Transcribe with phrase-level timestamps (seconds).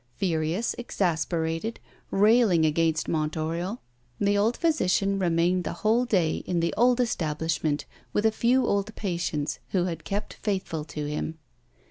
[0.15, 3.77] Furious, exasperated, railing against Mont Oriol,
[4.19, 8.95] the old physician remained the whole day in the old establishment with a few old
[8.95, 11.37] patients who had kept faithful to him.